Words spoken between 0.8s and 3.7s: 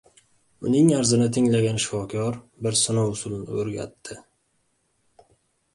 arzini tinglagan shifokor bir sinov usulini